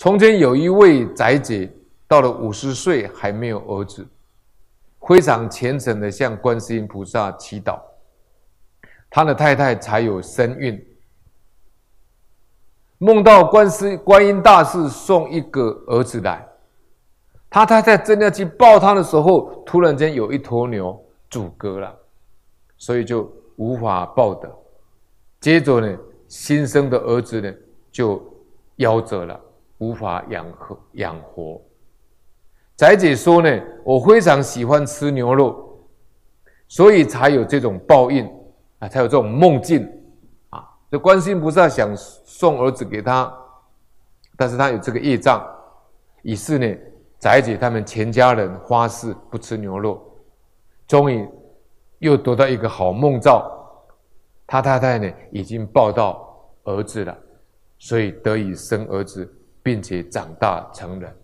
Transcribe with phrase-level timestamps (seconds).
[0.00, 1.70] 从前有一位宅姐，
[2.08, 4.08] 到了五十岁还没有儿子，
[5.06, 7.78] 非常虔诚的向观世音菩萨祈祷，
[9.10, 10.82] 他的太太才有身孕。
[12.96, 16.48] 梦到观世观音大士送一个儿子来，
[17.50, 20.98] 他太太正要去抱他的时候，突然间有一头牛
[21.28, 21.94] 阻隔了，
[22.78, 24.50] 所以就无法抱得。
[25.40, 25.94] 接着呢，
[26.26, 27.52] 新生的儿子呢
[27.92, 28.18] 就
[28.78, 29.38] 夭折了。
[29.80, 31.60] 无法养活养活，
[32.76, 33.48] 宅姐说呢，
[33.82, 35.88] 我非常喜欢吃牛肉，
[36.68, 38.30] 所以才有这种报应
[38.78, 39.90] 啊，才有这种梦境
[40.50, 40.68] 啊。
[40.90, 43.32] 这观世音菩萨想送儿子给他，
[44.36, 45.42] 但是他有这个业障，
[46.22, 46.66] 于是呢，
[47.18, 49.98] 宅姐他们全家人发誓不吃牛肉，
[50.86, 51.26] 终于
[52.00, 53.50] 又得到一个好梦兆，
[54.46, 57.16] 他太太呢已经抱到儿子了，
[57.78, 59.36] 所以得以生儿子。
[59.62, 61.19] 并且长大成人。